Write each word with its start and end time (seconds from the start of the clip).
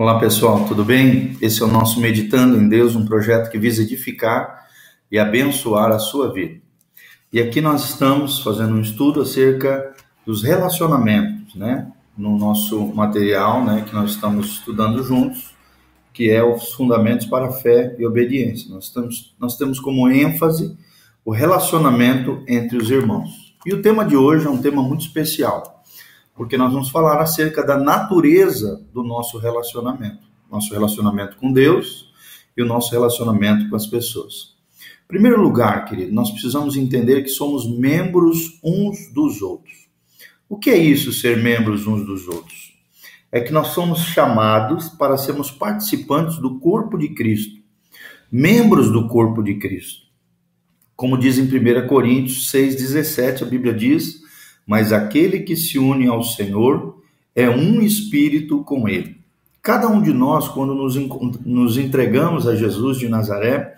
Olá 0.00 0.16
pessoal, 0.16 0.64
tudo 0.64 0.84
bem? 0.84 1.36
Esse 1.42 1.60
é 1.60 1.64
o 1.64 1.68
nosso 1.68 2.00
Meditando 2.00 2.56
em 2.56 2.68
Deus, 2.68 2.94
um 2.94 3.04
projeto 3.04 3.50
que 3.50 3.58
visa 3.58 3.82
edificar 3.82 4.68
e 5.10 5.18
abençoar 5.18 5.90
a 5.90 5.98
sua 5.98 6.32
vida. 6.32 6.60
E 7.32 7.40
aqui 7.40 7.60
nós 7.60 7.90
estamos 7.90 8.38
fazendo 8.38 8.76
um 8.76 8.80
estudo 8.80 9.20
acerca 9.20 9.92
dos 10.24 10.44
relacionamentos, 10.44 11.56
né? 11.56 11.90
No 12.16 12.38
nosso 12.38 12.94
material, 12.94 13.64
né, 13.64 13.84
que 13.88 13.92
nós 13.92 14.12
estamos 14.12 14.46
estudando 14.50 15.02
juntos, 15.02 15.52
que 16.14 16.30
é 16.30 16.44
os 16.44 16.72
fundamentos 16.74 17.26
para 17.26 17.50
fé 17.50 17.96
e 17.98 18.06
obediência. 18.06 18.70
Nós, 18.70 18.84
estamos, 18.84 19.34
nós 19.36 19.56
temos 19.56 19.80
como 19.80 20.08
ênfase 20.08 20.78
o 21.24 21.32
relacionamento 21.32 22.44
entre 22.46 22.78
os 22.78 22.88
irmãos. 22.88 23.52
E 23.66 23.74
o 23.74 23.82
tema 23.82 24.04
de 24.04 24.16
hoje 24.16 24.46
é 24.46 24.50
um 24.50 24.62
tema 24.62 24.80
muito 24.80 25.00
especial 25.00 25.77
porque 26.38 26.56
nós 26.56 26.72
vamos 26.72 26.88
falar 26.88 27.20
acerca 27.20 27.64
da 27.64 27.76
natureza 27.76 28.80
do 28.94 29.02
nosso 29.02 29.38
relacionamento, 29.38 30.22
nosso 30.48 30.72
relacionamento 30.72 31.36
com 31.36 31.52
Deus 31.52 32.12
e 32.56 32.62
o 32.62 32.64
nosso 32.64 32.92
relacionamento 32.92 33.68
com 33.68 33.74
as 33.74 33.88
pessoas. 33.88 34.56
Em 35.04 35.08
primeiro 35.08 35.42
lugar, 35.42 35.84
querido, 35.84 36.12
nós 36.12 36.30
precisamos 36.30 36.76
entender 36.76 37.22
que 37.22 37.28
somos 37.28 37.68
membros 37.68 38.60
uns 38.62 39.12
dos 39.12 39.42
outros. 39.42 39.88
O 40.48 40.56
que 40.56 40.70
é 40.70 40.78
isso, 40.78 41.12
ser 41.12 41.42
membros 41.42 41.88
uns 41.88 42.06
dos 42.06 42.28
outros? 42.28 42.72
É 43.32 43.40
que 43.40 43.52
nós 43.52 43.68
somos 43.68 43.98
chamados 43.98 44.88
para 44.90 45.16
sermos 45.16 45.50
participantes 45.50 46.38
do 46.38 46.60
corpo 46.60 46.96
de 46.96 47.08
Cristo, 47.16 47.60
membros 48.30 48.92
do 48.92 49.08
corpo 49.08 49.42
de 49.42 49.56
Cristo. 49.56 50.06
Como 50.94 51.18
diz 51.18 51.36
em 51.36 51.42
1 51.42 51.88
Coríntios 51.88 52.48
6,17, 52.52 53.42
a 53.42 53.44
Bíblia 53.44 53.74
diz 53.74 54.27
mas 54.68 54.92
aquele 54.92 55.40
que 55.40 55.56
se 55.56 55.78
une 55.78 56.06
ao 56.08 56.22
Senhor 56.22 57.02
é 57.34 57.48
um 57.48 57.80
espírito 57.80 58.62
com 58.64 58.86
ele. 58.86 59.16
Cada 59.62 59.88
um 59.88 60.02
de 60.02 60.12
nós, 60.12 60.46
quando 60.46 60.74
nos, 60.74 60.94
nos 61.40 61.78
entregamos 61.78 62.46
a 62.46 62.54
Jesus 62.54 62.98
de 62.98 63.08
Nazaré, 63.08 63.76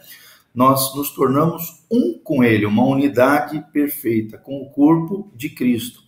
nós 0.52 0.92
nos 0.96 1.12
tornamos 1.12 1.84
um 1.88 2.18
com 2.18 2.42
ele, 2.42 2.66
uma 2.66 2.84
unidade 2.84 3.64
perfeita, 3.72 4.36
com 4.36 4.60
o 4.60 4.70
corpo 4.70 5.30
de 5.36 5.50
Cristo. 5.50 6.00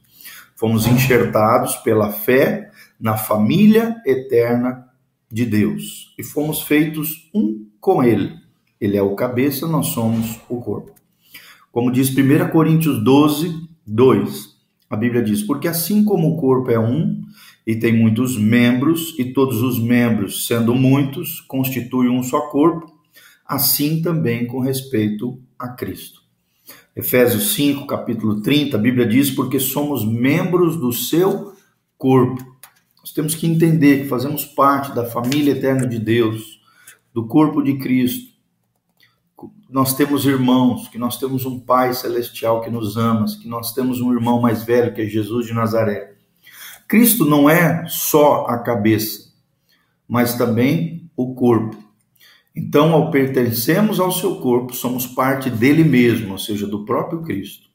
Fomos 0.56 0.84
enxertados 0.84 1.76
pela 1.76 2.10
fé 2.10 2.68
na 2.98 3.16
família 3.16 4.02
eterna 4.04 4.88
de 5.30 5.46
Deus 5.46 6.12
e 6.18 6.24
fomos 6.24 6.60
feitos 6.62 7.30
um 7.32 7.68
com 7.80 8.02
ele. 8.02 8.34
Ele 8.80 8.96
é 8.96 9.02
o 9.02 9.14
cabeça, 9.14 9.68
nós 9.68 9.86
somos 9.86 10.40
o 10.48 10.60
corpo. 10.60 10.92
Como 11.70 11.92
diz 11.92 12.10
1 12.10 12.48
Coríntios 12.50 13.02
12, 13.02 13.68
2: 13.86 14.51
a 14.92 14.96
Bíblia 14.96 15.22
diz: 15.22 15.42
Porque 15.42 15.66
assim 15.66 16.04
como 16.04 16.28
o 16.28 16.36
corpo 16.36 16.70
é 16.70 16.78
um 16.78 17.22
e 17.66 17.74
tem 17.74 17.96
muitos 17.96 18.36
membros, 18.36 19.18
e 19.18 19.32
todos 19.32 19.62
os 19.62 19.78
membros, 19.78 20.46
sendo 20.46 20.74
muitos, 20.74 21.40
constituem 21.40 22.10
um 22.10 22.22
só 22.22 22.50
corpo, 22.50 22.92
assim 23.46 24.02
também 24.02 24.46
com 24.46 24.60
respeito 24.60 25.40
a 25.58 25.68
Cristo. 25.68 26.20
Efésios 26.94 27.54
5, 27.54 27.86
capítulo 27.86 28.42
30, 28.42 28.76
a 28.76 28.80
Bíblia 28.80 29.06
diz: 29.06 29.30
Porque 29.30 29.58
somos 29.58 30.04
membros 30.04 30.76
do 30.76 30.92
seu 30.92 31.54
corpo. 31.96 32.44
Nós 33.00 33.12
temos 33.14 33.34
que 33.34 33.46
entender 33.46 34.02
que 34.02 34.08
fazemos 34.08 34.44
parte 34.44 34.94
da 34.94 35.06
família 35.06 35.52
eterna 35.52 35.86
de 35.86 35.98
Deus, 35.98 36.60
do 37.14 37.26
corpo 37.26 37.62
de 37.62 37.78
Cristo 37.78 38.31
nós 39.68 39.94
temos 39.94 40.24
irmãos, 40.26 40.88
que 40.88 40.98
nós 40.98 41.16
temos 41.16 41.44
um 41.46 41.58
Pai 41.58 41.94
celestial 41.94 42.60
que 42.60 42.70
nos 42.70 42.96
ama, 42.96 43.24
que 43.40 43.48
nós 43.48 43.72
temos 43.72 44.00
um 44.00 44.12
irmão 44.12 44.40
mais 44.40 44.62
velho 44.62 44.92
que 44.94 45.02
é 45.02 45.06
Jesus 45.06 45.46
de 45.46 45.54
Nazaré. 45.54 46.14
Cristo 46.86 47.24
não 47.24 47.48
é 47.48 47.86
só 47.86 48.46
a 48.46 48.58
cabeça, 48.58 49.32
mas 50.06 50.34
também 50.34 51.10
o 51.16 51.34
corpo. 51.34 51.76
Então, 52.54 52.92
ao 52.92 53.10
pertencermos 53.10 53.98
ao 53.98 54.12
seu 54.12 54.36
corpo, 54.36 54.74
somos 54.74 55.06
parte 55.06 55.48
dele 55.48 55.84
mesmo, 55.84 56.32
ou 56.32 56.38
seja, 56.38 56.66
do 56.66 56.84
próprio 56.84 57.22
Cristo. 57.22 57.66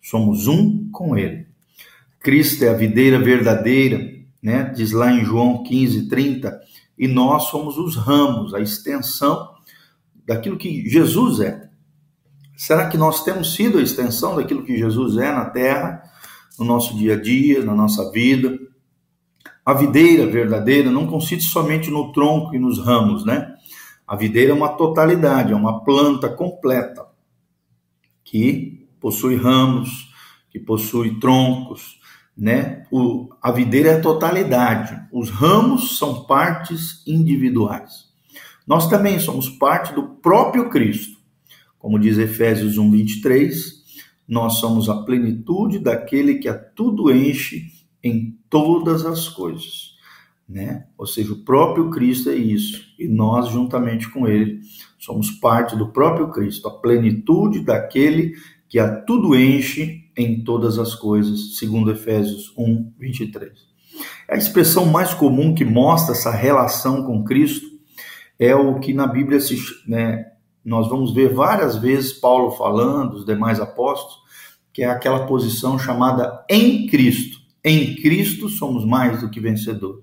Somos 0.00 0.46
um 0.46 0.88
com 0.90 1.16
ele. 1.16 1.46
Cristo 2.20 2.64
é 2.64 2.68
a 2.68 2.74
videira 2.74 3.18
verdadeira, 3.18 4.00
né? 4.40 4.72
Diz 4.76 4.92
lá 4.92 5.10
em 5.10 5.24
João 5.24 5.64
15, 5.64 6.08
30, 6.08 6.60
e 6.96 7.08
nós 7.08 7.44
somos 7.44 7.76
os 7.76 7.96
ramos, 7.96 8.54
a 8.54 8.60
extensão 8.60 9.48
daquilo 10.26 10.56
que 10.56 10.88
Jesus 10.88 11.40
é. 11.40 11.68
Será 12.56 12.88
que 12.88 12.98
nós 12.98 13.24
temos 13.24 13.54
sido 13.54 13.78
a 13.78 13.82
extensão 13.82 14.36
daquilo 14.36 14.62
que 14.62 14.76
Jesus 14.76 15.16
é 15.16 15.32
na 15.32 15.46
terra, 15.46 16.02
no 16.58 16.64
nosso 16.64 16.96
dia 16.96 17.14
a 17.14 17.20
dia, 17.20 17.64
na 17.64 17.74
nossa 17.74 18.10
vida? 18.10 18.58
A 19.64 19.72
videira 19.72 20.26
verdadeira 20.26 20.90
não 20.90 21.06
consiste 21.06 21.50
somente 21.50 21.90
no 21.90 22.12
tronco 22.12 22.54
e 22.54 22.58
nos 22.58 22.78
ramos, 22.78 23.24
né? 23.24 23.54
A 24.06 24.16
videira 24.16 24.50
é 24.50 24.54
uma 24.54 24.70
totalidade, 24.70 25.52
é 25.52 25.56
uma 25.56 25.84
planta 25.84 26.28
completa 26.28 27.06
que 28.24 28.88
possui 29.00 29.36
ramos, 29.36 30.12
que 30.50 30.58
possui 30.58 31.18
troncos, 31.18 31.98
né? 32.36 32.84
O, 32.90 33.30
a 33.40 33.50
videira 33.52 33.90
é 33.90 33.98
a 33.98 34.02
totalidade. 34.02 35.00
Os 35.12 35.30
ramos 35.30 35.96
são 35.98 36.24
partes 36.24 37.02
individuais. 37.06 38.09
Nós 38.70 38.88
também 38.88 39.18
somos 39.18 39.48
parte 39.48 39.92
do 39.92 40.04
próprio 40.22 40.70
Cristo. 40.70 41.18
Como 41.76 41.98
diz 41.98 42.18
Efésios 42.18 42.78
1, 42.78 42.88
23, 42.88 43.82
nós 44.28 44.60
somos 44.60 44.88
a 44.88 45.02
plenitude 45.02 45.80
daquele 45.80 46.36
que 46.36 46.48
a 46.48 46.54
tudo 46.54 47.10
enche 47.10 47.64
em 48.00 48.38
todas 48.48 49.04
as 49.04 49.28
coisas. 49.28 49.96
Né? 50.48 50.86
Ou 50.96 51.04
seja, 51.04 51.32
o 51.32 51.44
próprio 51.44 51.90
Cristo 51.90 52.30
é 52.30 52.36
isso, 52.36 52.80
e 52.96 53.08
nós, 53.08 53.48
juntamente 53.48 54.08
com 54.08 54.28
ele, 54.28 54.60
somos 55.00 55.32
parte 55.32 55.74
do 55.74 55.88
próprio 55.88 56.30
Cristo, 56.30 56.68
a 56.68 56.70
plenitude 56.70 57.64
daquele 57.64 58.34
que 58.68 58.78
a 58.78 59.00
tudo 59.00 59.34
enche 59.34 60.04
em 60.16 60.44
todas 60.44 60.78
as 60.78 60.94
coisas, 60.94 61.58
segundo 61.58 61.90
Efésios 61.90 62.54
1, 62.56 62.92
23. 63.00 63.50
É 64.28 64.36
a 64.36 64.38
expressão 64.38 64.86
mais 64.86 65.12
comum 65.12 65.56
que 65.56 65.64
mostra 65.64 66.14
essa 66.14 66.30
relação 66.30 67.02
com 67.02 67.24
Cristo 67.24 67.69
é 68.40 68.56
o 68.56 68.80
que 68.80 68.94
na 68.94 69.06
Bíblia 69.06 69.38
se, 69.38 69.54
né, 69.86 70.24
nós 70.64 70.88
vamos 70.88 71.12
ver 71.12 71.34
várias 71.34 71.76
vezes 71.76 72.14
Paulo 72.14 72.52
falando, 72.52 73.12
os 73.12 73.26
demais 73.26 73.60
apóstolos, 73.60 74.18
que 74.72 74.82
é 74.82 74.86
aquela 74.86 75.26
posição 75.26 75.78
chamada 75.78 76.42
em 76.48 76.86
Cristo. 76.86 77.38
Em 77.62 77.94
Cristo 77.96 78.48
somos 78.48 78.86
mais 78.86 79.20
do 79.20 79.28
que 79.28 79.38
vencedores. 79.38 80.02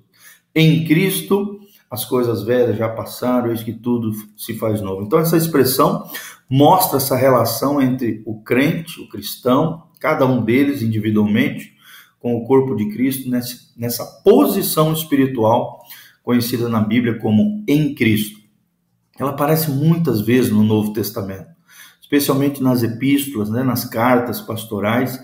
Em 0.53 0.85
Cristo 0.85 1.59
as 1.89 2.05
coisas 2.05 2.43
velhas 2.43 2.77
já 2.77 2.89
passaram, 2.89 3.49
eis 3.49 3.63
que 3.63 3.73
tudo 3.73 4.11
se 4.35 4.53
faz 4.53 4.81
novo. 4.81 5.01
Então 5.01 5.17
essa 5.17 5.37
expressão 5.37 6.07
mostra 6.47 6.97
essa 6.97 7.15
relação 7.15 7.81
entre 7.81 8.21
o 8.25 8.41
crente, 8.43 9.01
o 9.01 9.09
cristão, 9.09 9.83
cada 9.99 10.25
um 10.25 10.43
deles 10.43 10.83
individualmente, 10.83 11.75
com 12.19 12.35
o 12.35 12.45
corpo 12.45 12.75
de 12.75 12.89
Cristo 12.89 13.29
nessa, 13.29 13.55
nessa 13.75 14.05
posição 14.21 14.91
espiritual 14.91 15.81
conhecida 16.27 16.67
na 16.67 16.81
Bíblia 16.81 17.17
como 17.19 17.63
em 17.65 17.95
Cristo. 17.95 18.37
Ela 19.17 19.29
aparece 19.29 19.71
muitas 19.71 20.19
vezes 20.19 20.51
no 20.51 20.61
Novo 20.61 20.91
Testamento, 20.91 21.47
especialmente 22.01 22.61
nas 22.61 22.83
epístolas, 22.83 23.49
né, 23.49 23.63
nas 23.63 23.85
cartas 23.85 24.41
pastorais, 24.41 25.17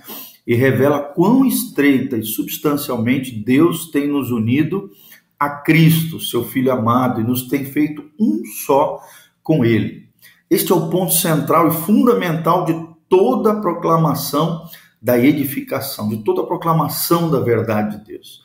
e 0.47 0.55
revela 0.55 1.01
quão 1.01 1.45
estreita 1.45 2.15
e 2.17 2.23
substancialmente 2.23 3.35
Deus 3.35 3.91
tem 3.91 4.07
nos 4.07 4.31
unido 4.31 4.89
a 5.37 5.49
Cristo, 5.49 6.21
seu 6.21 6.45
Filho 6.45 6.71
amado, 6.71 7.19
e 7.19 7.23
nos 7.25 7.49
tem 7.49 7.65
feito 7.65 8.09
um 8.17 8.41
só 8.65 9.01
com 9.43 9.65
Ele. 9.65 10.07
Este 10.49 10.71
é 10.71 10.75
o 10.75 10.89
ponto 10.89 11.11
central 11.11 11.67
e 11.67 11.71
fundamental 11.71 12.63
de 12.63 12.73
toda 13.09 13.51
a 13.51 13.59
proclamação 13.59 14.69
da 15.01 15.19
edificação, 15.19 16.07
de 16.07 16.23
toda 16.23 16.43
a 16.43 16.47
proclamação 16.47 17.29
da 17.29 17.41
verdade 17.41 17.97
de 17.97 18.05
Deus. 18.05 18.41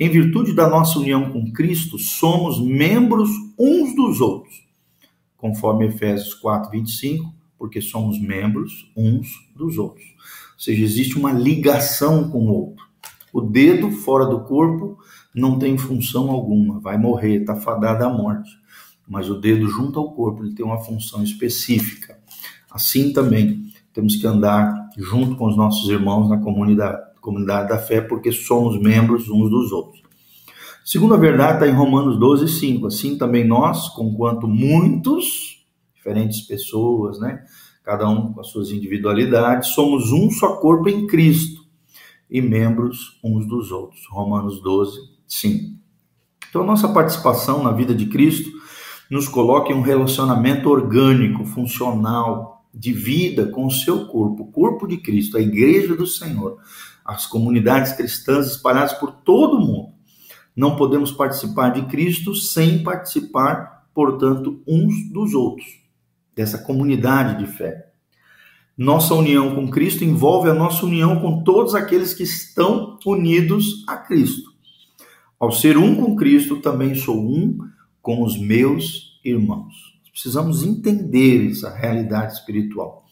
Em 0.00 0.08
virtude 0.08 0.52
da 0.52 0.68
nossa 0.68 0.96
união 0.96 1.32
com 1.32 1.52
Cristo, 1.52 1.98
somos 1.98 2.60
membros 2.60 3.28
uns 3.58 3.96
dos 3.96 4.20
outros, 4.20 4.64
conforme 5.36 5.86
Efésios 5.86 6.34
4, 6.34 6.70
25, 6.70 7.34
porque 7.58 7.80
somos 7.80 8.20
membros 8.20 8.92
uns 8.96 9.26
dos 9.56 9.76
outros. 9.76 10.04
Ou 10.04 10.60
seja, 10.60 10.84
existe 10.84 11.18
uma 11.18 11.32
ligação 11.32 12.30
com 12.30 12.46
o 12.46 12.52
outro. 12.52 12.86
O 13.32 13.40
dedo 13.40 13.90
fora 13.90 14.26
do 14.26 14.44
corpo 14.44 14.98
não 15.34 15.58
tem 15.58 15.76
função 15.76 16.30
alguma, 16.30 16.78
vai 16.78 16.96
morrer, 16.96 17.40
está 17.40 17.56
fadado 17.56 18.04
à 18.04 18.08
morte. 18.08 18.50
Mas 19.08 19.28
o 19.28 19.40
dedo 19.40 19.66
junto 19.66 19.98
ao 19.98 20.12
corpo 20.12 20.44
ele 20.44 20.54
tem 20.54 20.64
uma 20.64 20.78
função 20.78 21.24
específica. 21.24 22.20
Assim 22.70 23.12
também 23.12 23.72
temos 23.92 24.14
que 24.14 24.26
andar 24.28 24.90
junto 24.96 25.34
com 25.34 25.46
os 25.46 25.56
nossos 25.56 25.88
irmãos 25.88 26.28
na 26.28 26.38
comunidade 26.38 27.07
comunidade 27.28 27.68
da 27.68 27.78
fé, 27.78 28.00
porque 28.00 28.32
somos 28.32 28.80
membros 28.80 29.28
uns 29.28 29.50
dos 29.50 29.70
outros. 29.70 30.02
Segunda 30.82 31.18
verdade 31.18 31.54
está 31.54 31.68
em 31.68 31.76
Romanos 31.76 32.18
12, 32.18 32.48
5. 32.48 32.86
Assim 32.86 33.18
também 33.18 33.46
nós, 33.46 33.90
conquanto 33.90 34.48
muitos, 34.48 35.66
diferentes 35.94 36.40
pessoas, 36.40 37.20
né? 37.20 37.44
Cada 37.84 38.08
um 38.08 38.32
com 38.32 38.40
as 38.40 38.48
suas 38.48 38.70
individualidades, 38.70 39.70
somos 39.70 40.10
um 40.10 40.30
só 40.30 40.56
corpo 40.56 40.88
em 40.88 41.06
Cristo 41.06 41.62
e 42.30 42.40
membros 42.40 43.18
uns 43.22 43.46
dos 43.46 43.70
outros. 43.70 44.06
Romanos 44.10 44.62
12, 44.62 44.98
5. 45.26 45.78
Então, 46.48 46.64
nossa 46.64 46.88
participação 46.88 47.62
na 47.62 47.72
vida 47.72 47.94
de 47.94 48.06
Cristo 48.06 48.50
nos 49.10 49.28
coloca 49.28 49.70
em 49.70 49.74
um 49.74 49.82
relacionamento 49.82 50.70
orgânico, 50.70 51.44
funcional, 51.44 52.58
de 52.72 52.92
vida 52.92 53.46
com 53.46 53.66
o 53.66 53.70
seu 53.70 54.06
corpo, 54.06 54.44
o 54.44 54.52
corpo 54.52 54.86
de 54.86 54.98
Cristo, 54.98 55.36
a 55.36 55.40
igreja 55.40 55.96
do 55.96 56.06
Senhor, 56.06 56.58
as 57.08 57.24
comunidades 57.24 57.94
cristãs 57.94 58.48
espalhadas 58.48 58.92
por 58.92 59.10
todo 59.10 59.56
o 59.56 59.66
mundo. 59.66 59.94
Não 60.54 60.76
podemos 60.76 61.10
participar 61.10 61.70
de 61.70 61.86
Cristo 61.86 62.34
sem 62.34 62.82
participar, 62.82 63.88
portanto, 63.94 64.62
uns 64.68 65.10
dos 65.10 65.32
outros, 65.32 65.66
dessa 66.36 66.58
comunidade 66.58 67.38
de 67.42 67.50
fé. 67.50 67.92
Nossa 68.76 69.14
união 69.14 69.54
com 69.54 69.70
Cristo 69.70 70.04
envolve 70.04 70.50
a 70.50 70.54
nossa 70.54 70.84
união 70.84 71.18
com 71.18 71.42
todos 71.42 71.74
aqueles 71.74 72.12
que 72.12 72.24
estão 72.24 72.98
unidos 73.06 73.84
a 73.88 73.96
Cristo. 73.96 74.50
Ao 75.40 75.50
ser 75.50 75.78
um 75.78 75.96
com 75.96 76.14
Cristo, 76.14 76.60
também 76.60 76.94
sou 76.94 77.18
um 77.18 77.56
com 78.02 78.22
os 78.22 78.38
meus 78.38 79.18
irmãos. 79.24 79.74
Precisamos 80.12 80.62
entender 80.62 81.50
essa 81.50 81.74
realidade 81.74 82.34
espiritual. 82.34 83.07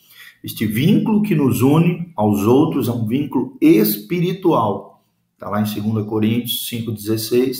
Este 0.47 0.65
vínculo 0.65 1.23
que 1.23 1.35
nos 1.35 1.61
une 1.61 2.13
aos 2.15 2.43
outros 2.43 2.87
é 2.87 2.93
um 2.93 3.05
vínculo 3.05 3.59
espiritual. 3.61 5.05
Está 5.35 5.51
lá 5.51 5.61
em 5.61 5.65
2 5.65 6.07
Coríntios 6.07 6.71
5,16 6.71 7.57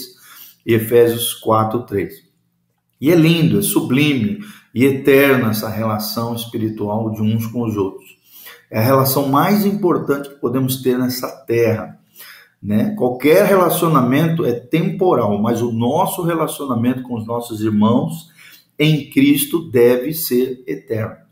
e 0.65 0.73
Efésios 0.73 1.37
4,3. 1.45 2.11
E 3.01 3.11
é 3.11 3.15
lindo, 3.15 3.59
é 3.59 3.61
sublime 3.61 4.39
e 4.73 4.85
eterna 4.85 5.49
essa 5.49 5.67
relação 5.67 6.33
espiritual 6.33 7.11
de 7.11 7.21
uns 7.21 7.45
com 7.47 7.63
os 7.63 7.75
outros. 7.75 8.07
É 8.71 8.79
a 8.79 8.83
relação 8.83 9.27
mais 9.27 9.65
importante 9.65 10.29
que 10.29 10.35
podemos 10.35 10.81
ter 10.81 10.97
nessa 10.97 11.27
terra. 11.45 11.99
Né? 12.63 12.95
Qualquer 12.95 13.47
relacionamento 13.47 14.45
é 14.45 14.53
temporal, 14.53 15.41
mas 15.41 15.61
o 15.61 15.73
nosso 15.73 16.21
relacionamento 16.21 17.03
com 17.03 17.15
os 17.15 17.27
nossos 17.27 17.59
irmãos 17.59 18.29
em 18.79 19.09
Cristo 19.09 19.69
deve 19.69 20.13
ser 20.13 20.63
eterno. 20.65 21.26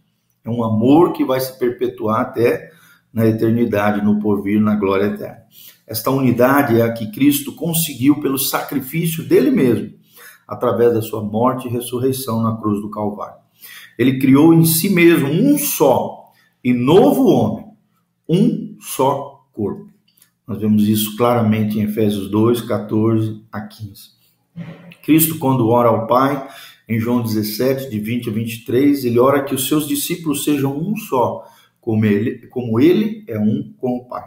É 0.46 0.50
um 0.50 0.64
amor 0.64 1.12
que 1.14 1.26
vai 1.26 1.40
se 1.40 1.58
perpetuar 1.58 2.22
até 2.22 2.72
na 3.12 3.26
eternidade, 3.26 4.06
no 4.06 4.20
porvir, 4.20 4.62
na 4.62 4.76
glória 4.76 5.06
eterna. 5.06 5.44
Esta 5.88 6.12
unidade 6.12 6.80
é 6.80 6.84
a 6.84 6.94
que 6.94 7.12
Cristo 7.12 7.54
conseguiu 7.54 8.20
pelo 8.20 8.38
sacrifício 8.38 9.28
dele 9.28 9.50
mesmo, 9.50 9.94
através 10.48 10.94
da 10.94 11.02
sua 11.02 11.24
morte 11.24 11.68
e 11.68 11.72
ressurreição 11.72 12.44
na 12.44 12.56
cruz 12.58 12.82
do 12.82 12.90
Calvário. 12.90 13.40
Ele 13.98 14.20
criou 14.20 14.54
em 14.54 14.66
si 14.66 14.90
mesmo 14.90 15.30
um 15.30 15.58
só 15.58 16.32
e 16.64 16.74
novo 16.74 17.26
homem, 17.28 17.66
um 18.28 18.76
só 18.80 19.46
corpo. 19.54 19.88
Nós 20.48 20.60
vemos 20.60 20.88
isso 20.88 21.16
claramente 21.16 21.80
em 21.80 21.84
Efésios 21.84 22.30
2, 22.30 22.62
14 22.62 23.44
a 23.52 23.62
15. 23.62 24.16
Cristo, 25.04 25.40
quando 25.40 25.68
ora 25.70 25.90
ao 25.90 26.06
Pai, 26.08 26.48
em 26.88 27.00
João 27.00 27.22
17, 27.22 27.90
de 27.90 28.00
20 28.00 28.30
a 28.30 28.34
23, 28.34 29.06
ele 29.06 29.20
ora 29.20 29.44
que 29.44 29.56
os 29.56 29.68
seus 29.68 29.88
discípulos 29.88 30.44
sejam 30.44 30.78
um 30.78 30.96
só, 30.96 31.44
como 31.82 32.06
ele, 32.06 32.48
como 32.48 32.80
ele 32.80 33.24
é 33.28 33.40
um 33.40 33.74
com 33.78 33.98
o 33.98 34.06
Pai. 34.06 34.24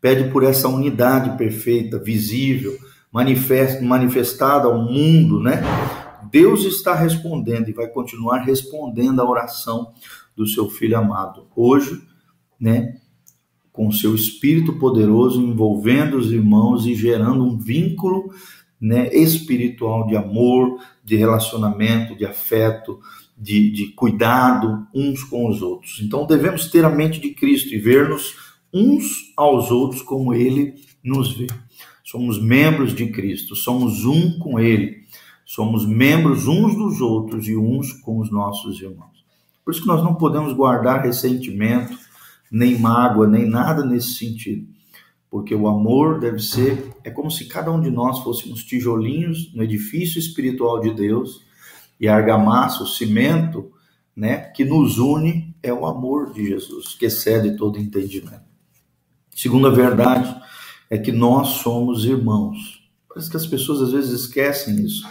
Pede 0.00 0.30
por 0.30 0.42
essa 0.42 0.68
unidade 0.68 1.36
perfeita, 1.38 1.98
visível, 1.98 2.76
manifestada 3.80 4.66
ao 4.66 4.82
mundo, 4.82 5.40
né? 5.40 5.62
Deus 6.30 6.64
está 6.64 6.94
respondendo 6.94 7.68
e 7.68 7.72
vai 7.72 7.86
continuar 7.86 8.38
respondendo 8.38 9.20
à 9.20 9.28
oração 9.30 9.92
do 10.36 10.46
seu 10.46 10.68
filho 10.68 10.98
amado. 10.98 11.46
Hoje, 11.54 12.02
né, 12.58 12.96
com 13.72 13.90
seu 13.90 14.14
espírito 14.14 14.78
poderoso 14.78 15.40
envolvendo 15.40 16.16
os 16.16 16.32
irmãos 16.32 16.86
e 16.86 16.94
gerando 16.94 17.44
um 17.44 17.56
vínculo 17.56 18.32
né, 18.84 19.08
espiritual 19.14 20.06
de 20.06 20.14
amor, 20.14 20.78
de 21.02 21.16
relacionamento, 21.16 22.14
de 22.14 22.26
afeto, 22.26 23.00
de, 23.34 23.70
de 23.70 23.86
cuidado 23.92 24.86
uns 24.94 25.24
com 25.24 25.48
os 25.48 25.62
outros. 25.62 26.02
Então 26.02 26.26
devemos 26.26 26.70
ter 26.70 26.84
a 26.84 26.90
mente 26.90 27.18
de 27.18 27.30
Cristo 27.30 27.74
e 27.74 27.78
ver-nos 27.78 28.36
uns 28.72 29.32
aos 29.38 29.70
outros 29.70 30.02
como 30.02 30.34
Ele 30.34 30.74
nos 31.02 31.34
vê. 31.34 31.46
Somos 32.04 32.38
membros 32.38 32.94
de 32.94 33.06
Cristo, 33.06 33.56
somos 33.56 34.04
um 34.04 34.38
com 34.38 34.60
Ele, 34.60 35.02
somos 35.46 35.86
membros 35.86 36.46
uns 36.46 36.76
dos 36.76 37.00
outros 37.00 37.48
e 37.48 37.56
uns 37.56 37.90
com 37.90 38.18
os 38.18 38.30
nossos 38.30 38.82
irmãos. 38.82 39.24
Por 39.64 39.70
isso 39.70 39.80
que 39.80 39.88
nós 39.88 40.04
não 40.04 40.14
podemos 40.14 40.52
guardar 40.52 41.02
ressentimento, 41.02 41.96
nem 42.52 42.78
mágoa, 42.78 43.26
nem 43.26 43.48
nada 43.48 43.82
nesse 43.82 44.12
sentido 44.12 44.73
porque 45.34 45.52
o 45.52 45.66
amor 45.66 46.20
deve 46.20 46.38
ser, 46.38 46.94
é 47.02 47.10
como 47.10 47.28
se 47.28 47.46
cada 47.46 47.68
um 47.72 47.80
de 47.80 47.90
nós 47.90 48.20
fôssemos 48.20 48.62
tijolinhos 48.62 49.52
no 49.52 49.64
edifício 49.64 50.16
espiritual 50.16 50.80
de 50.80 50.94
Deus 50.94 51.40
e 51.98 52.06
a 52.06 52.14
argamassa, 52.14 52.84
o 52.84 52.86
cimento, 52.86 53.72
né, 54.14 54.36
que 54.36 54.64
nos 54.64 54.96
une 54.98 55.52
é 55.60 55.72
o 55.72 55.86
amor 55.86 56.32
de 56.32 56.46
Jesus, 56.46 56.94
que 56.94 57.06
excede 57.06 57.56
todo 57.56 57.80
entendimento. 57.80 58.44
Segunda 59.34 59.72
verdade 59.72 60.40
é 60.88 60.96
que 60.98 61.10
nós 61.10 61.48
somos 61.48 62.04
irmãos. 62.04 62.88
Parece 63.08 63.28
que 63.28 63.36
as 63.36 63.46
pessoas 63.48 63.82
às 63.82 63.90
vezes 63.90 64.12
esquecem 64.12 64.84
isso. 64.84 65.04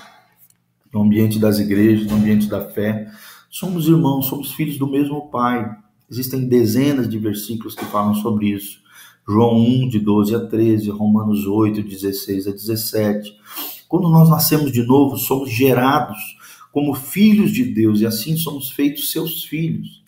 No 0.94 1.02
ambiente 1.02 1.38
das 1.38 1.60
igrejas, 1.60 2.08
no 2.08 2.16
ambiente 2.16 2.48
da 2.48 2.62
fé, 2.70 3.12
somos 3.50 3.90
irmãos, 3.90 4.28
somos 4.28 4.54
filhos 4.54 4.78
do 4.78 4.88
mesmo 4.88 5.30
Pai. 5.30 5.70
Existem 6.10 6.48
dezenas 6.48 7.10
de 7.10 7.20
versículos 7.20 7.75
que 7.75 7.84
falam 7.84 8.16
sobre 8.16 8.52
isso. 8.52 8.83
João 9.28 9.58
1, 9.58 9.90
de 9.90 10.00
12 10.00 10.36
a 10.36 10.46
13, 10.46 10.90
Romanos 10.90 11.46
8, 11.46 11.81
16 11.81 12.48
a 12.48 12.52
17. 12.52 13.36
Quando 13.88 14.10
nós 14.10 14.30
nascemos 14.30 14.72
de 14.72 14.84
novo, 14.84 15.18
somos 15.18 15.52
gerados 15.52 16.18
como 16.72 16.94
filhos 16.94 17.52
de 17.52 17.64
Deus 17.64 18.02
e 18.02 18.06
assim 18.06 18.36
somos 18.36 18.72
feitos 18.72 19.12
seus 19.12 19.44
filhos. 19.44 20.04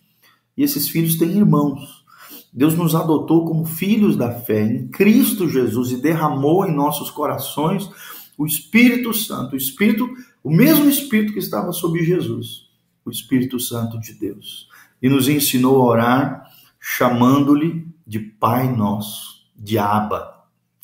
E 0.58 0.64
esses 0.64 0.90
filhos 0.90 1.16
têm 1.18 1.38
irmãos. 1.38 2.04
Deus 2.52 2.76
nos 2.76 2.96
adotou 2.96 3.46
como 3.46 3.66
filhos 3.66 4.16
da 4.16 4.32
fé 4.32 4.66
em 4.66 4.88
Cristo 4.88 5.48
Jesus 5.48 5.92
e 5.92 6.02
derramou 6.02 6.66
em 6.66 6.74
nossos 6.74 7.12
corações 7.12 7.90
o 8.38 8.46
Espírito 8.46 9.14
Santo, 9.14 9.54
o 9.54 9.58
Espírito, 9.58 10.10
o 10.44 10.50
mesmo 10.50 10.90
Espírito 10.90 11.34
que 11.34 11.40
estava 11.40 11.72
sobre 11.72 12.04
Jesus, 12.04 12.68
o 13.06 13.12
Espírito 13.12 13.60
Santo 13.60 14.00
de 14.00 14.14
Deus. 14.14 14.68
E 15.02 15.08
nos 15.08 15.30
ensinou 15.30 15.82
a 15.82 15.86
orar 15.86 16.44
chamando-lhe 16.80 17.85
de 18.06 18.20
Pai 18.20 18.72
Nosso, 18.72 19.46
de 19.56 19.78
Abba. 19.78 20.34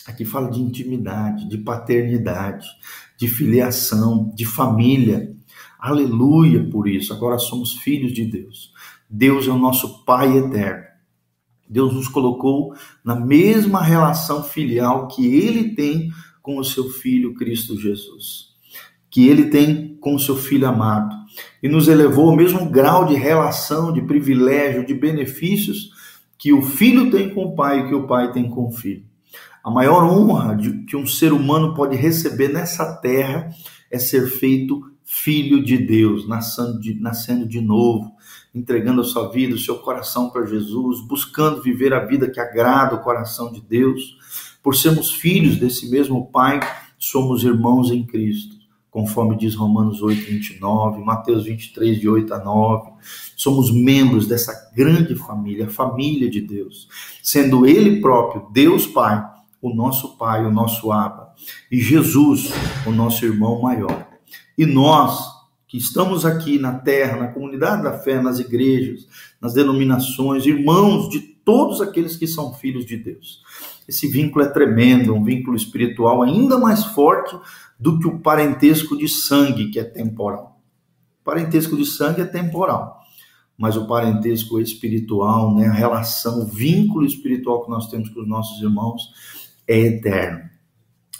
Aqui 0.08 0.26
fala 0.26 0.50
de 0.50 0.60
intimidade, 0.60 1.48
de 1.48 1.58
paternidade, 1.60 2.68
de 3.18 3.28
filiação, 3.28 4.32
de 4.34 4.46
família. 4.46 5.36
Aleluia 5.78 6.68
por 6.70 6.88
isso. 6.88 7.14
Agora 7.14 7.38
somos 7.38 7.74
filhos 7.74 8.12
de 8.12 8.26
Deus. 8.26 8.74
Deus 9.10 9.48
é 9.48 9.52
o 9.52 9.58
nosso 9.58 10.04
Pai 10.04 10.36
eterno. 10.38 10.86
Deus 11.70 11.94
nos 11.94 12.08
colocou 12.08 12.76
na 13.04 13.16
mesma 13.16 13.82
relação 13.82 14.44
filial 14.44 15.08
que 15.08 15.26
ele 15.26 15.76
tem 15.76 16.12
com 16.42 16.58
o 16.58 16.66
seu 16.66 16.90
filho 16.90 17.34
Cristo 17.36 17.80
Jesus, 17.80 18.50
que 19.10 19.28
ele 19.28 19.46
tem 19.46 19.96
com 20.02 20.16
o 20.16 20.20
seu 20.20 20.36
filho 20.36 20.68
amado, 20.68 21.16
e 21.62 21.70
nos 21.70 21.88
elevou 21.88 22.30
ao 22.30 22.36
mesmo 22.36 22.70
grau 22.70 23.06
de 23.06 23.14
relação, 23.14 23.94
de 23.94 24.02
privilégio, 24.02 24.86
de 24.86 24.94
benefícios 24.94 25.92
que 26.42 26.52
o 26.52 26.64
filho 26.64 27.12
tem 27.12 27.30
com 27.30 27.46
o 27.46 27.56
pai 27.56 27.82
e 27.82 27.88
que 27.88 27.94
o 27.94 28.08
pai 28.08 28.32
tem 28.32 28.50
com 28.50 28.66
o 28.66 28.72
filho. 28.72 29.06
A 29.64 29.70
maior 29.70 30.04
honra 30.04 30.56
de, 30.56 30.86
que 30.86 30.98
um 30.98 31.06
ser 31.06 31.32
humano 31.34 31.76
pode 31.76 31.96
receber 31.96 32.48
nessa 32.48 32.96
terra 32.96 33.48
é 33.92 34.00
ser 34.00 34.28
feito 34.28 34.82
filho 35.06 35.64
de 35.64 35.78
Deus, 35.78 36.28
nascendo 36.28 36.80
de, 36.80 37.00
nascendo 37.00 37.48
de 37.48 37.62
novo, 37.62 38.16
entregando 38.56 39.02
a 39.02 39.04
sua 39.04 39.30
vida, 39.30 39.54
o 39.54 39.60
seu 39.60 39.78
coração 39.78 40.32
para 40.32 40.48
Jesus, 40.48 41.06
buscando 41.08 41.62
viver 41.62 41.94
a 41.94 42.04
vida 42.04 42.28
que 42.28 42.40
agrada 42.40 42.96
o 42.96 43.04
coração 43.04 43.52
de 43.52 43.62
Deus. 43.62 44.18
Por 44.64 44.76
sermos 44.76 45.12
filhos 45.12 45.58
desse 45.58 45.92
mesmo 45.92 46.26
Pai, 46.32 46.60
somos 46.98 47.44
irmãos 47.44 47.92
em 47.92 48.04
Cristo 48.04 48.61
conforme 48.92 49.38
diz 49.38 49.56
Romanos 49.56 50.04
8, 50.04 50.26
29, 50.30 51.02
Mateus 51.02 51.46
23, 51.46 51.98
de 51.98 52.10
8 52.10 52.34
a 52.34 52.44
9. 52.44 52.92
Somos 53.38 53.72
membros 53.72 54.28
dessa 54.28 54.70
grande 54.76 55.16
família, 55.16 55.66
a 55.66 55.70
família 55.70 56.30
de 56.30 56.42
Deus, 56.42 56.90
sendo 57.24 57.66
Ele 57.66 58.02
próprio, 58.02 58.48
Deus 58.52 58.86
Pai, 58.86 59.26
o 59.62 59.74
nosso 59.74 60.18
Pai, 60.18 60.46
o 60.46 60.52
nosso 60.52 60.92
Abba, 60.92 61.30
e 61.72 61.80
Jesus, 61.80 62.52
o 62.86 62.92
nosso 62.92 63.24
irmão 63.26 63.62
maior. 63.62 64.08
E 64.58 64.66
nós, 64.66 65.26
que 65.68 65.78
estamos 65.78 66.26
aqui 66.26 66.60
na 66.60 66.74
terra, 66.74 67.18
na 67.18 67.28
comunidade 67.30 67.84
da 67.84 67.98
fé, 67.98 68.22
nas 68.22 68.40
igrejas, 68.40 69.08
nas 69.40 69.54
denominações, 69.54 70.46
irmãos 70.46 71.10
de 71.10 71.31
todos 71.44 71.82
aqueles 71.82 72.16
que 72.16 72.28
são 72.28 72.54
filhos 72.54 72.86
de 72.86 72.98
Deus. 72.98 73.42
Esse 73.88 74.08
vínculo 74.08 74.46
é 74.46 74.50
tremendo, 74.50 75.14
um 75.14 75.24
vínculo 75.24 75.56
espiritual 75.56 76.22
ainda 76.22 76.58
mais 76.58 76.86
forte 76.86 77.36
do 77.80 78.00
que 78.00 78.08
o 78.08 78.20
parentesco 78.20 78.98
de 78.98 79.08
sangue, 79.08 79.70
que 79.70 79.80
é 79.80 79.84
temporal. 79.84 80.62
O 81.22 81.24
parentesco 81.24 81.76
de 81.76 81.86
sangue 81.86 82.22
é 82.22 82.26
temporal, 82.26 83.00
mas 83.58 83.76
o 83.76 83.88
parentesco 83.88 84.60
espiritual, 84.60 85.56
né, 85.56 85.68
a 85.68 85.74
relação, 85.74 86.42
o 86.42 86.46
vínculo 86.46 87.06
espiritual 87.06 87.64
que 87.64 87.70
nós 87.70 87.90
temos 87.90 88.10
com 88.10 88.22
os 88.22 88.28
nossos 88.28 88.62
irmãos 88.62 89.14
é 89.68 89.80
eterno. 89.80 90.50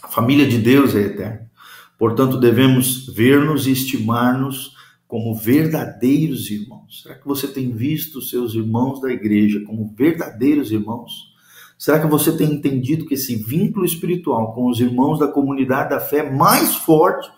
A 0.02 0.08
família 0.08 0.46
de 0.46 0.58
Deus 0.58 0.94
é 0.94 1.00
eterna. 1.00 1.50
Portanto, 1.98 2.40
devemos 2.40 3.06
ver-nos 3.06 3.66
e 3.66 3.72
estimar-nos 3.72 4.74
como 5.12 5.34
verdadeiros 5.34 6.50
irmãos. 6.50 7.02
Será 7.02 7.14
que 7.16 7.28
você 7.28 7.46
tem 7.46 7.70
visto 7.70 8.22
seus 8.22 8.54
irmãos 8.54 8.98
da 8.98 9.12
igreja 9.12 9.60
como 9.60 9.92
verdadeiros 9.94 10.72
irmãos? 10.72 11.34
Será 11.76 12.00
que 12.00 12.06
você 12.06 12.34
tem 12.34 12.50
entendido 12.50 13.04
que 13.04 13.12
esse 13.12 13.36
vínculo 13.36 13.84
espiritual 13.84 14.54
com 14.54 14.70
os 14.70 14.80
irmãos 14.80 15.18
da 15.18 15.28
comunidade 15.28 15.90
da 15.90 16.00
fé 16.00 16.20
é 16.20 16.32
mais 16.32 16.76
forte, 16.76 17.30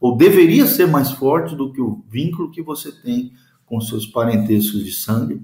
ou 0.00 0.16
deveria 0.16 0.64
ser 0.64 0.86
mais 0.86 1.10
forte 1.10 1.56
do 1.56 1.72
que 1.72 1.80
o 1.80 2.04
vínculo 2.08 2.52
que 2.52 2.62
você 2.62 2.92
tem 2.92 3.32
com 3.66 3.80
seus 3.80 4.06
parentescos 4.06 4.84
de 4.84 4.92
sangue? 4.92 5.42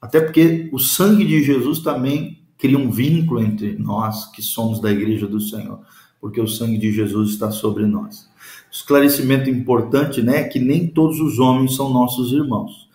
Até 0.00 0.20
porque 0.20 0.70
o 0.72 0.78
sangue 0.78 1.26
de 1.26 1.42
Jesus 1.42 1.80
também 1.80 2.46
cria 2.56 2.78
um 2.78 2.92
vínculo 2.92 3.42
entre 3.42 3.76
nós 3.76 4.30
que 4.30 4.40
somos 4.40 4.80
da 4.80 4.92
igreja 4.92 5.26
do 5.26 5.40
Senhor, 5.40 5.80
porque 6.20 6.40
o 6.40 6.46
sangue 6.46 6.78
de 6.78 6.92
Jesus 6.92 7.30
está 7.30 7.50
sobre 7.50 7.86
nós. 7.86 8.32
Esclarecimento 8.74 9.48
importante, 9.48 10.20
né, 10.20 10.42
que 10.42 10.58
nem 10.58 10.88
todos 10.88 11.20
os 11.20 11.38
homens 11.38 11.76
são 11.76 11.92
nossos 11.92 12.32
irmãos, 12.32 12.88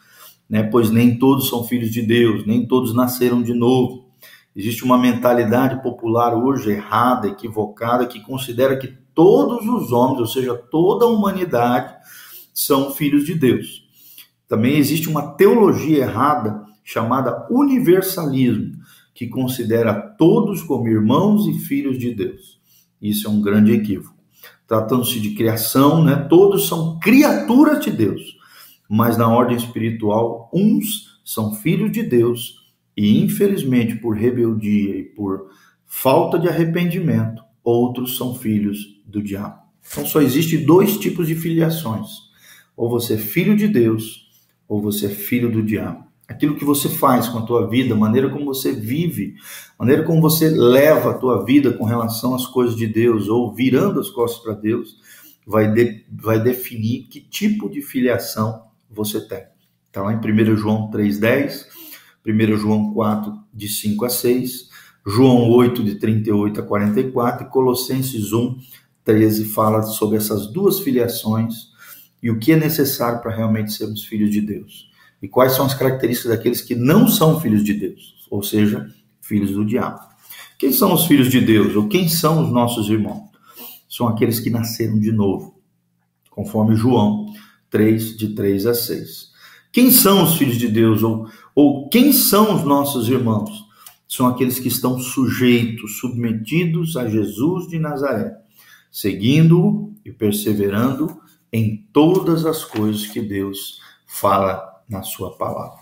né? 0.50 0.62
Pois 0.62 0.92
nem 0.92 1.18
todos 1.18 1.48
são 1.48 1.64
filhos 1.64 1.90
de 1.90 2.02
Deus, 2.02 2.46
nem 2.46 2.66
todos 2.66 2.94
nasceram 2.94 3.42
de 3.42 3.54
novo. 3.54 4.10
Existe 4.54 4.84
uma 4.84 4.98
mentalidade 4.98 5.82
popular 5.82 6.36
hoje 6.36 6.72
errada, 6.72 7.30
equivocada, 7.30 8.06
que 8.06 8.20
considera 8.20 8.78
que 8.78 8.90
todos 9.16 9.66
os 9.70 9.94
homens, 9.94 10.20
ou 10.20 10.28
seja, 10.28 10.54
toda 10.54 11.06
a 11.06 11.08
humanidade, 11.08 11.96
são 12.54 12.92
filhos 12.92 13.24
de 13.24 13.36
Deus. 13.36 13.88
Também 14.50 14.76
existe 14.76 15.08
uma 15.08 15.32
teologia 15.32 16.00
errada 16.00 16.62
chamada 16.84 17.48
universalismo, 17.50 18.74
que 19.16 19.28
considera 19.28 19.94
todos 19.94 20.62
como 20.62 20.90
irmãos 20.90 21.48
e 21.48 21.54
filhos 21.58 21.98
de 21.98 22.14
Deus. 22.14 22.60
Isso 23.02 23.28
é 23.28 23.30
um 23.30 23.42
grande 23.42 23.72
equívoco. 23.72 24.19
Tratando-se 24.70 25.20
de 25.20 25.32
criação, 25.32 26.04
né, 26.04 26.16
todos 26.16 26.68
são 26.68 27.00
criaturas 27.00 27.84
de 27.84 27.90
Deus, 27.90 28.38
mas 28.88 29.18
na 29.18 29.28
ordem 29.28 29.58
espiritual, 29.58 30.48
uns 30.54 31.20
são 31.26 31.56
filhos 31.56 31.92
de 31.92 32.04
Deus 32.04 32.60
e, 32.96 33.20
infelizmente, 33.20 33.96
por 33.96 34.16
rebeldia 34.16 34.96
e 34.96 35.04
por 35.04 35.50
falta 35.88 36.38
de 36.38 36.48
arrependimento, 36.48 37.42
outros 37.64 38.16
são 38.16 38.36
filhos 38.36 39.02
do 39.08 39.24
diabo. 39.24 39.60
Então 39.92 40.06
só 40.06 40.22
existem 40.22 40.64
dois 40.64 40.98
tipos 40.98 41.28
de 41.28 41.34
filiações: 41.34 42.10
ou 42.78 42.90
você 42.90 43.16
é 43.16 43.18
filho 43.18 43.58
de 43.58 43.68
Deus, 43.68 44.30
ou 44.68 44.80
você 44.80 45.08
é 45.08 45.10
filho 45.10 45.52
do 45.52 45.64
diabo. 45.64 46.09
Aquilo 46.30 46.56
que 46.56 46.64
você 46.64 46.88
faz 46.88 47.28
com 47.28 47.40
a 47.40 47.42
tua 47.42 47.68
vida, 47.68 47.96
a 47.96 47.98
maneira 47.98 48.30
como 48.30 48.46
você 48.46 48.72
vive, 48.72 49.34
a 49.78 49.84
maneira 49.84 50.04
como 50.04 50.22
você 50.22 50.48
leva 50.48 51.10
a 51.10 51.14
tua 51.16 51.44
vida 51.44 51.74
com 51.74 51.84
relação 51.84 52.36
às 52.36 52.46
coisas 52.46 52.76
de 52.76 52.86
Deus 52.86 53.28
ou 53.28 53.54
virando 53.54 54.00
as 54.00 54.10
costas 54.12 54.44
para 54.44 54.54
Deus, 54.54 54.98
vai, 55.46 55.74
de, 55.74 56.06
vai 56.12 56.40
definir 56.40 57.08
que 57.10 57.20
tipo 57.20 57.68
de 57.68 57.82
filiação 57.82 58.66
você 58.90 59.20
tem. 59.20 59.44
Está 59.88 60.04
lá 60.04 60.14
em 60.14 60.18
1 60.18 60.56
João 60.56 60.92
3,10, 60.92 61.66
1 62.26 62.58
João 62.58 62.94
4, 62.94 63.34
de 63.52 63.68
5 63.68 64.06
a 64.06 64.10
6, 64.10 64.70
João 65.08 65.50
8, 65.50 65.84
de 65.84 65.96
38 65.96 66.60
a 66.60 66.64
44 66.64 67.48
e 67.48 67.50
Colossenses 67.50 68.32
1, 68.32 68.56
13 69.04 69.46
fala 69.46 69.82
sobre 69.82 70.18
essas 70.18 70.46
duas 70.46 70.80
filiações 70.80 71.70
e 72.22 72.30
o 72.30 72.38
que 72.38 72.52
é 72.52 72.56
necessário 72.56 73.20
para 73.20 73.36
realmente 73.36 73.72
sermos 73.72 74.06
filhos 74.06 74.30
de 74.30 74.42
Deus. 74.42 74.89
E 75.22 75.28
quais 75.28 75.54
são 75.54 75.66
as 75.66 75.74
características 75.74 76.32
daqueles 76.32 76.62
que 76.62 76.76
não 76.76 77.08
são 77.08 77.40
filhos 77.40 77.64
de 77.64 77.74
Deus, 77.74 78.28
ou 78.30 78.42
seja, 78.42 78.88
filhos 79.22 79.52
do 79.52 79.66
diabo. 79.66 80.00
Quem 80.58 80.74
são 80.74 80.94
os 80.94 81.06
filhos 81.06 81.30
de 81.30 81.40
Deus, 81.40 81.76
ou 81.76 81.88
quem 81.88 82.10
são 82.10 82.44
os 82.44 82.52
nossos 82.52 82.90
irmãos? 82.90 83.30
São 83.88 84.08
aqueles 84.08 84.40
que 84.40 84.50
nasceram 84.50 85.00
de 85.00 85.12
novo, 85.12 85.60
conforme 86.30 86.76
João 86.76 87.34
3, 87.70 88.18
de 88.18 88.30
3 88.36 88.66
a 88.66 88.74
6. 88.74 89.30
Quem 89.72 89.92
são 89.92 90.24
os 90.24 90.36
filhos 90.36 90.58
de 90.58 90.68
Deus, 90.68 91.04
ou, 91.04 91.30
ou 91.54 91.90
quem 91.90 92.12
são 92.12 92.56
os 92.56 92.64
nossos 92.64 93.08
irmãos? 93.08 93.66
São 94.08 94.26
aqueles 94.28 94.60
que 94.60 94.68
estão 94.68 95.00
sujeitos, 95.00 96.00
submetidos 96.00 96.98
a 96.98 97.08
Jesus 97.08 97.68
de 97.68 97.78
Nazaré, 97.78 98.36
seguindo-o 98.92 99.94
e 100.04 100.12
perseverando 100.12 101.22
em 101.54 101.88
todas 101.94 102.46
as 102.46 102.66
coisas 102.66 103.06
que 103.06 103.22
Deus 103.22 103.80
fala 104.08 104.69
na 104.90 105.04
sua 105.04 105.38
palavra. 105.38 105.80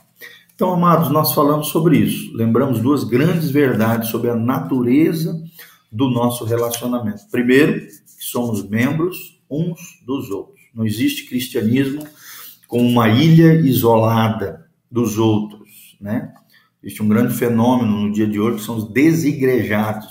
Então, 0.53 0.73
amados, 0.73 1.09
nós 1.09 1.33
falamos 1.33 1.67
sobre 1.67 1.97
isso. 1.97 2.35
Lembramos 2.35 2.79
duas 2.79 3.03
grandes 3.03 3.49
verdades 3.49 4.09
sobre 4.09 4.29
a 4.29 4.35
natureza 4.35 5.39
do 5.91 6.09
nosso 6.09 6.43
relacionamento. 6.43 7.29
Primeiro, 7.29 7.87
que 7.87 8.23
somos 8.23 8.67
membros 8.67 9.39
uns 9.49 10.01
dos 10.05 10.29
outros. 10.29 10.59
Não 10.73 10.85
existe 10.85 11.27
cristianismo 11.27 12.05
como 12.67 12.87
uma 12.87 13.07
ilha 13.07 13.53
isolada 13.61 14.67
dos 14.91 15.17
outros, 15.17 15.95
né? 16.01 16.33
Existe 16.83 17.01
um 17.01 17.07
grande 17.07 17.33
fenômeno 17.33 18.01
no 18.01 18.11
dia 18.11 18.27
de 18.27 18.39
hoje 18.39 18.57
que 18.57 18.63
são 18.63 18.77
os 18.77 18.91
desigrejados. 18.91 20.07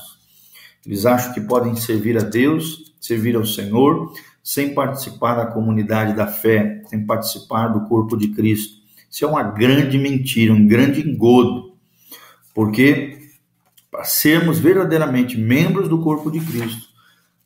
Eles 0.84 1.04
acham 1.06 1.32
que 1.32 1.40
podem 1.40 1.74
servir 1.76 2.16
a 2.18 2.22
Deus, 2.22 2.94
servir 3.00 3.36
ao 3.36 3.44
Senhor, 3.44 4.12
sem 4.42 4.74
participar 4.74 5.34
da 5.34 5.46
comunidade 5.46 6.14
da 6.14 6.26
fé, 6.26 6.82
sem 6.86 7.04
participar 7.04 7.68
do 7.68 7.88
corpo 7.88 8.16
de 8.16 8.28
Cristo. 8.28 8.86
Isso 9.10 9.25
é 9.25 9.28
uma 9.28 9.42
grande 9.42 9.98
mentira, 9.98 10.52
um 10.52 10.66
grande 10.66 11.08
engodo, 11.08 11.75
porque 12.54 13.18
para 13.90 14.04
sermos 14.04 14.58
verdadeiramente 14.58 15.38
membros 15.38 15.88
do 15.88 16.02
corpo 16.02 16.30
de 16.30 16.40
Cristo, 16.40 16.86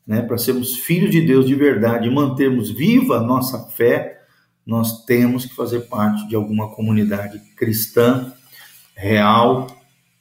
né, 0.05 0.21
para 0.21 0.37
sermos 0.37 0.75
filhos 0.75 1.11
de 1.11 1.21
Deus 1.21 1.45
de 1.45 1.55
verdade 1.55 2.07
e 2.07 2.13
mantermos 2.13 2.69
viva 2.69 3.17
a 3.17 3.23
nossa 3.23 3.69
fé, 3.69 4.21
nós 4.65 5.05
temos 5.05 5.45
que 5.45 5.55
fazer 5.55 5.81
parte 5.81 6.27
de 6.27 6.35
alguma 6.35 6.69
comunidade 6.69 7.39
cristã 7.55 8.33
real, 8.95 9.67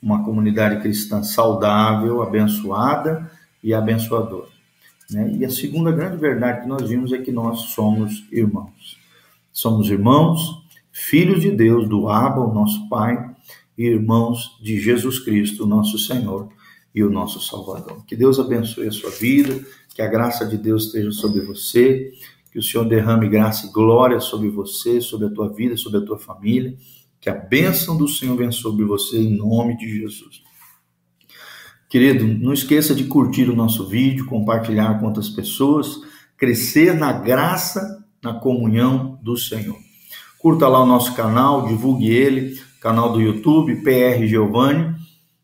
uma 0.01 0.25
comunidade 0.25 0.81
cristã 0.81 1.23
saudável, 1.23 2.23
abençoada 2.23 3.31
e 3.63 3.75
abençoadora. 3.75 4.49
Né? 5.11 5.37
E 5.39 5.45
a 5.45 5.51
segunda 5.51 5.91
grande 5.91 6.17
verdade 6.17 6.63
que 6.63 6.69
nós 6.69 6.89
vimos 6.89 7.13
é 7.13 7.19
que 7.19 7.33
nós 7.33 7.73
somos 7.73 8.25
irmãos. 8.31 8.99
Somos 9.53 9.91
irmãos 9.91 10.63
filhos 10.93 11.41
de 11.43 11.51
Deus, 11.51 11.89
do 11.89 12.09
Abba, 12.09 12.41
o 12.41 12.55
nosso 12.55 12.89
Pai, 12.89 13.17
e 13.77 13.87
irmãos 13.87 14.59
de 14.63 14.79
Jesus 14.81 15.19
Cristo, 15.19 15.67
nosso 15.67 15.99
Senhor 15.99 16.49
e 16.95 17.03
o 17.03 17.11
nosso 17.11 17.41
Salvador. 17.41 18.05
Que 18.05 18.17
Deus 18.17 18.39
abençoe 18.39 18.89
a 18.89 18.93
sua 18.93 19.11
vida, 19.11 19.65
que 19.95 20.03
a 20.03 20.07
graça 20.07 20.45
de 20.45 20.59
Deus 20.59 20.87
esteja 20.87 21.11
sobre 21.13 21.41
você, 21.41 22.13
que 22.53 22.59
o 22.59 22.63
Senhor 22.63 22.85
derrame 22.85 23.29
graça 23.29 23.67
e 23.67 23.73
glória 23.73 24.21
sobre 24.21 24.49
você, 24.49 25.01
sobre 25.01 25.29
a 25.29 25.31
tua 25.31 25.49
vida, 25.49 25.77
sobre 25.77 25.99
a 26.01 26.05
tua 26.05 26.19
família, 26.19 26.75
que 27.21 27.31
a 27.31 27.35
bênção 27.35 27.97
do 27.97 28.09
Senhor 28.09 28.37
venha 28.37 28.53
sobre 28.53 28.85
você 28.85 29.19
em 29.19 29.37
nome 29.37 29.77
de 29.77 29.89
Jesus. 29.89 30.43
Querido, 31.89 32.27
não 32.27 32.53
esqueça 32.53 32.95
de 32.95 33.05
curtir 33.05 33.49
o 33.49 33.57
nosso 33.57 33.89
vídeo, 33.89 34.27
compartilhar 34.27 34.99
com 35.01 35.07
outras 35.07 35.29
pessoas, 35.29 36.01
crescer 36.37 36.95
na 36.95 37.13
graça, 37.13 38.05
na 38.23 38.35
comunhão 38.35 39.19
do 39.23 39.37
Senhor. 39.37 39.90
Curta 40.41 40.67
lá 40.67 40.83
o 40.83 40.87
nosso 40.87 41.15
canal, 41.15 41.67
divulgue 41.67 42.09
ele, 42.09 42.59
canal 42.81 43.13
do 43.13 43.21
YouTube, 43.21 43.83
PR 43.83 44.25
Giovanni. 44.25 44.97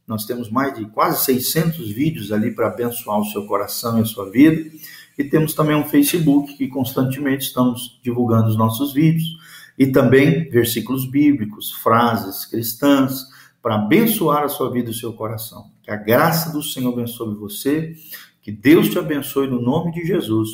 Nós 0.06 0.24
temos 0.24 0.50
mais 0.50 0.74
de 0.74 0.86
quase 0.86 1.22
600 1.22 1.90
vídeos 1.90 2.32
ali 2.32 2.50
para 2.50 2.68
abençoar 2.68 3.20
o 3.20 3.26
seu 3.26 3.44
coração 3.44 3.98
e 3.98 4.00
a 4.00 4.06
sua 4.06 4.30
vida. 4.30 4.70
E 5.18 5.22
temos 5.22 5.52
também 5.52 5.76
um 5.76 5.84
Facebook 5.84 6.56
que 6.56 6.66
constantemente 6.66 7.44
estamos 7.44 8.00
divulgando 8.02 8.48
os 8.48 8.56
nossos 8.56 8.94
vídeos. 8.94 9.36
E 9.78 9.86
também 9.86 10.48
versículos 10.48 11.04
bíblicos, 11.04 11.72
frases 11.72 12.46
cristãs, 12.46 13.26
para 13.60 13.74
abençoar 13.74 14.44
a 14.44 14.48
sua 14.48 14.72
vida 14.72 14.88
e 14.88 14.92
o 14.92 14.96
seu 14.96 15.12
coração. 15.12 15.66
Que 15.82 15.90
a 15.90 15.96
graça 15.96 16.50
do 16.50 16.62
Senhor 16.62 16.94
abençoe 16.94 17.34
você. 17.34 17.94
Que 18.40 18.50
Deus 18.50 18.88
te 18.88 18.98
abençoe 18.98 19.46
no 19.46 19.60
nome 19.60 19.92
de 19.92 20.06
Jesus. 20.06 20.48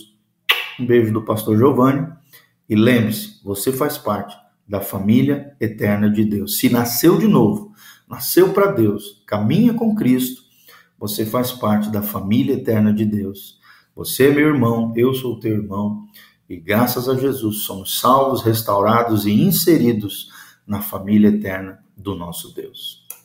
Um 0.80 0.84
beijo 0.84 1.12
do 1.12 1.22
pastor 1.22 1.56
Giovanni 1.56 2.20
e 2.72 2.74
lembre-se, 2.74 3.38
você 3.44 3.70
faz 3.70 3.98
parte 3.98 4.34
da 4.66 4.80
família 4.80 5.54
eterna 5.60 6.08
de 6.08 6.24
Deus. 6.24 6.56
Se 6.56 6.70
nasceu 6.70 7.18
de 7.18 7.28
novo, 7.28 7.74
nasceu 8.08 8.54
para 8.54 8.72
Deus, 8.72 9.22
caminha 9.26 9.74
com 9.74 9.94
Cristo, 9.94 10.40
você 10.98 11.26
faz 11.26 11.52
parte 11.52 11.90
da 11.90 12.00
família 12.00 12.54
eterna 12.54 12.90
de 12.90 13.04
Deus. 13.04 13.58
Você 13.94 14.28
é 14.28 14.30
meu 14.30 14.48
irmão, 14.48 14.90
eu 14.96 15.12
sou 15.12 15.38
teu 15.38 15.52
irmão, 15.52 16.06
e 16.48 16.56
graças 16.56 17.10
a 17.10 17.14
Jesus 17.14 17.58
somos 17.58 18.00
salvos, 18.00 18.40
restaurados 18.40 19.26
e 19.26 19.32
inseridos 19.32 20.30
na 20.66 20.80
família 20.80 21.28
eterna 21.28 21.78
do 21.94 22.14
nosso 22.14 22.54
Deus. 22.54 23.01